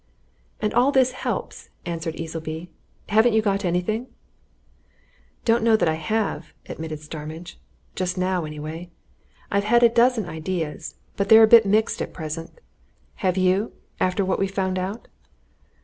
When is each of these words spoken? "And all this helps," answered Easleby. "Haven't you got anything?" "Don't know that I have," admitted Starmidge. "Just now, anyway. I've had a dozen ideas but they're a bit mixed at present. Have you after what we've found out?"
"And 0.59 0.73
all 0.73 0.91
this 0.91 1.11
helps," 1.11 1.69
answered 1.85 2.15
Easleby. 2.15 2.71
"Haven't 3.09 3.33
you 3.33 3.41
got 3.43 3.63
anything?" 3.63 4.07
"Don't 5.45 5.63
know 5.63 5.75
that 5.77 5.87
I 5.87 5.93
have," 5.93 6.53
admitted 6.67 6.99
Starmidge. 7.01 7.59
"Just 7.93 8.17
now, 8.17 8.43
anyway. 8.43 8.89
I've 9.51 9.65
had 9.65 9.83
a 9.83 9.89
dozen 9.89 10.25
ideas 10.27 10.95
but 11.17 11.29
they're 11.29 11.43
a 11.43 11.47
bit 11.47 11.67
mixed 11.67 12.01
at 12.01 12.13
present. 12.15 12.59
Have 13.17 13.37
you 13.37 13.73
after 13.99 14.25
what 14.25 14.39
we've 14.39 14.49
found 14.49 14.79
out?" 14.79 15.07